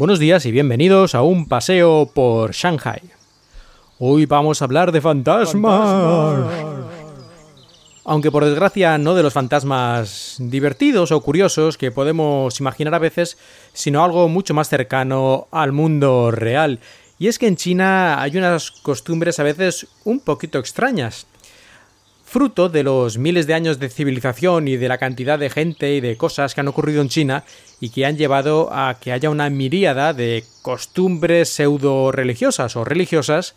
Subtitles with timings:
[0.00, 3.02] Buenos días y bienvenidos a un paseo por Shanghai.
[3.98, 6.46] Hoy vamos a hablar de fantasmas.
[8.06, 13.36] Aunque por desgracia no de los fantasmas divertidos o curiosos que podemos imaginar a veces,
[13.74, 16.80] sino algo mucho más cercano al mundo real.
[17.18, 21.26] Y es que en China hay unas costumbres a veces un poquito extrañas
[22.30, 26.00] fruto de los miles de años de civilización y de la cantidad de gente y
[26.00, 27.42] de cosas que han ocurrido en China
[27.80, 33.56] y que han llevado a que haya una miríada de costumbres pseudo religiosas o religiosas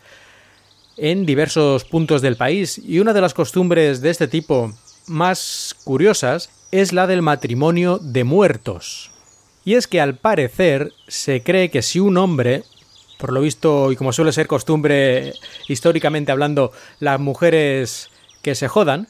[0.96, 4.74] en diversos puntos del país y una de las costumbres de este tipo
[5.06, 9.12] más curiosas es la del matrimonio de muertos.
[9.64, 12.64] Y es que al parecer se cree que si un hombre,
[13.20, 15.32] por lo visto y como suele ser costumbre
[15.68, 18.10] históricamente hablando, las mujeres
[18.44, 19.08] que se jodan,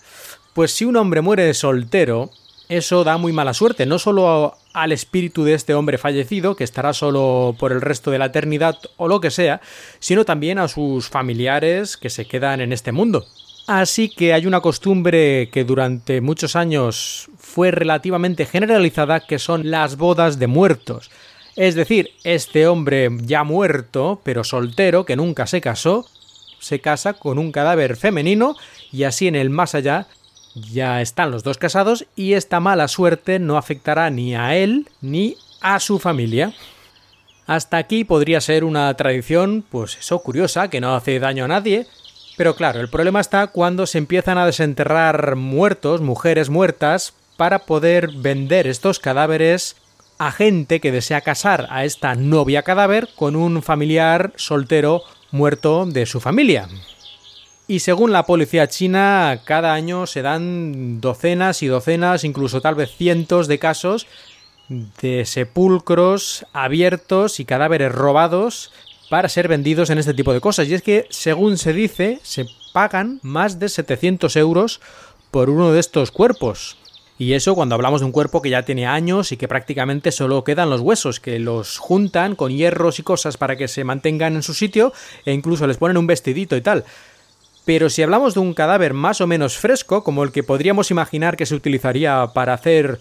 [0.54, 2.30] pues si un hombre muere soltero,
[2.70, 6.94] eso da muy mala suerte, no solo al espíritu de este hombre fallecido, que estará
[6.94, 9.60] solo por el resto de la eternidad o lo que sea,
[9.98, 13.26] sino también a sus familiares que se quedan en este mundo.
[13.66, 19.96] Así que hay una costumbre que durante muchos años fue relativamente generalizada, que son las
[19.96, 21.10] bodas de muertos.
[21.56, 26.06] Es decir, este hombre ya muerto, pero soltero, que nunca se casó,
[26.64, 28.56] se casa con un cadáver femenino
[28.92, 30.06] y así en el más allá
[30.54, 35.36] ya están los dos casados y esta mala suerte no afectará ni a él ni
[35.60, 36.52] a su familia.
[37.46, 41.86] Hasta aquí podría ser una tradición, pues eso, curiosa, que no hace daño a nadie,
[42.36, 48.10] pero claro, el problema está cuando se empiezan a desenterrar muertos, mujeres muertas, para poder
[48.12, 49.76] vender estos cadáveres
[50.18, 55.02] a gente que desea casar a esta novia cadáver con un familiar soltero
[55.34, 56.68] muerto de su familia.
[57.66, 62.94] Y según la policía china, cada año se dan docenas y docenas, incluso tal vez
[62.96, 64.06] cientos de casos
[64.68, 68.72] de sepulcros abiertos y cadáveres robados
[69.10, 70.68] para ser vendidos en este tipo de cosas.
[70.68, 74.80] Y es que, según se dice, se pagan más de 700 euros
[75.30, 76.76] por uno de estos cuerpos.
[77.16, 80.42] Y eso cuando hablamos de un cuerpo que ya tiene años y que prácticamente solo
[80.42, 84.42] quedan los huesos, que los juntan con hierros y cosas para que se mantengan en
[84.42, 84.92] su sitio
[85.24, 86.84] e incluso les ponen un vestidito y tal.
[87.64, 91.36] Pero si hablamos de un cadáver más o menos fresco, como el que podríamos imaginar
[91.36, 92.98] que se utilizaría para hacer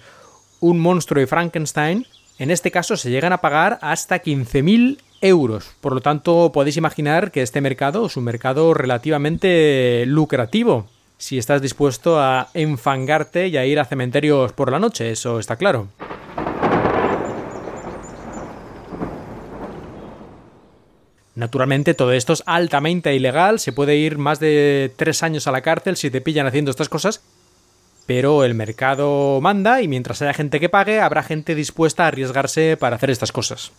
[0.60, 2.06] un monstruo de Frankenstein,
[2.38, 5.72] en este caso se llegan a pagar hasta 15.000 euros.
[5.82, 10.88] Por lo tanto, podéis imaginar que este mercado es un mercado relativamente lucrativo
[11.24, 15.56] si estás dispuesto a enfangarte y a ir a cementerios por la noche, eso está
[15.56, 15.88] claro.
[21.34, 25.62] Naturalmente todo esto es altamente ilegal, se puede ir más de tres años a la
[25.62, 27.22] cárcel si te pillan haciendo estas cosas,
[28.06, 32.76] pero el mercado manda y mientras haya gente que pague, habrá gente dispuesta a arriesgarse
[32.76, 33.72] para hacer estas cosas.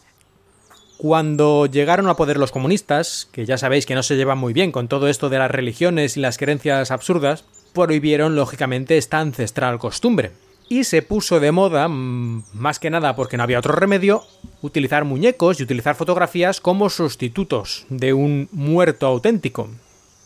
[0.96, 4.72] Cuando llegaron a poder los comunistas, que ya sabéis que no se llevan muy bien
[4.72, 10.32] con todo esto de las religiones y las creencias absurdas, prohibieron lógicamente esta ancestral costumbre.
[10.68, 14.22] Y se puso de moda, mm, más que nada porque no había otro remedio,
[14.62, 19.68] utilizar muñecos y utilizar fotografías como sustitutos de un muerto auténtico.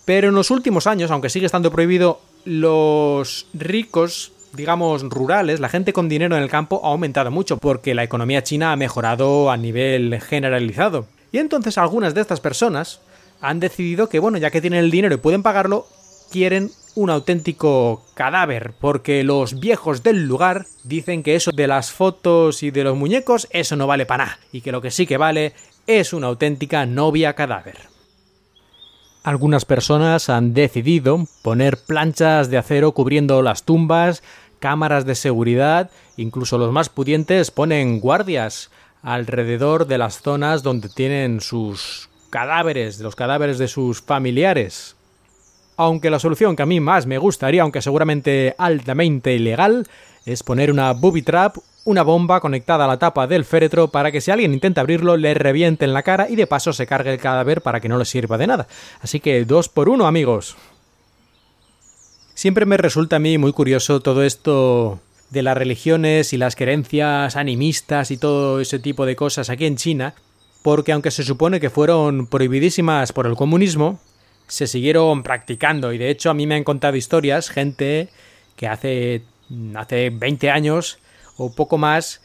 [0.04, 5.92] Pero en los últimos años, aunque sigue estando prohibido, los ricos digamos, rurales, la gente
[5.92, 9.56] con dinero en el campo ha aumentado mucho porque la economía china ha mejorado a
[9.56, 11.06] nivel generalizado.
[11.32, 13.00] Y entonces algunas de estas personas
[13.40, 15.86] han decidido que, bueno, ya que tienen el dinero y pueden pagarlo,
[16.30, 22.62] quieren un auténtico cadáver, porque los viejos del lugar dicen que eso de las fotos
[22.62, 25.16] y de los muñecos, eso no vale para nada, y que lo que sí que
[25.16, 25.52] vale
[25.86, 27.87] es una auténtica novia cadáver.
[29.22, 34.22] Algunas personas han decidido poner planchas de acero cubriendo las tumbas,
[34.58, 38.70] cámaras de seguridad, incluso los más pudientes ponen guardias
[39.02, 44.96] alrededor de las zonas donde tienen sus cadáveres, los cadáveres de sus familiares.
[45.78, 49.86] Aunque la solución que a mí más me gustaría, aunque seguramente altamente ilegal,
[50.26, 54.20] es poner una booby trap, una bomba conectada a la tapa del féretro para que
[54.20, 57.20] si alguien intenta abrirlo le reviente en la cara y de paso se cargue el
[57.20, 58.66] cadáver para que no le sirva de nada.
[59.02, 60.56] Así que dos por uno, amigos.
[62.34, 64.98] Siempre me resulta a mí muy curioso todo esto
[65.30, 69.76] de las religiones y las creencias animistas y todo ese tipo de cosas aquí en
[69.76, 70.14] China,
[70.62, 74.00] porque aunque se supone que fueron prohibidísimas por el comunismo,
[74.48, 75.92] se siguieron practicando.
[75.92, 78.08] Y de hecho a mí me han contado historias, gente
[78.56, 79.22] que hace,
[79.76, 80.98] hace 20 años
[81.36, 82.20] o poco más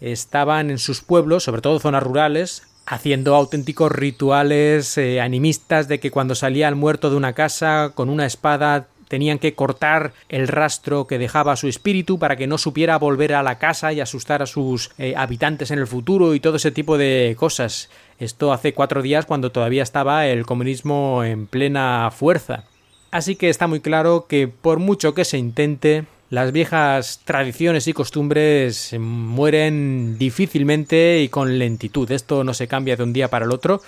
[0.00, 6.10] estaban en sus pueblos, sobre todo zonas rurales, haciendo auténticos rituales eh, animistas de que
[6.10, 11.06] cuando salía el muerto de una casa con una espada tenían que cortar el rastro
[11.06, 14.46] que dejaba su espíritu para que no supiera volver a la casa y asustar a
[14.46, 17.90] sus eh, habitantes en el futuro y todo ese tipo de cosas.
[18.18, 22.64] Esto hace cuatro días cuando todavía estaba el comunismo en plena fuerza.
[23.10, 27.92] Así que está muy claro que por mucho que se intente, las viejas tradiciones y
[27.92, 32.10] costumbres mueren difícilmente y con lentitud.
[32.10, 33.80] Esto no se cambia de un día para el otro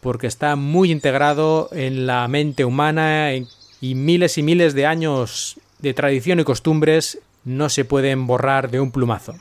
[0.00, 3.32] porque está muy integrado en la mente humana
[3.80, 8.80] y miles y miles de años de tradición y costumbres no se pueden borrar de
[8.80, 9.34] un plumazo.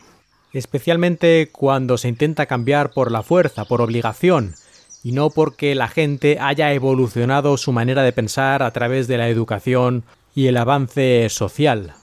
[0.53, 4.55] Especialmente cuando se intenta cambiar por la fuerza, por obligación,
[5.03, 9.29] y no porque la gente haya evolucionado su manera de pensar a través de la
[9.29, 10.03] educación
[10.33, 11.93] y el avance social.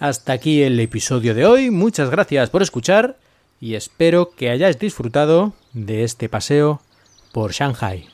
[0.00, 3.18] Hasta aquí el episodio de hoy, muchas gracias por escuchar
[3.60, 6.80] y espero que hayáis disfrutado de este paseo
[7.30, 8.08] por Shanghai.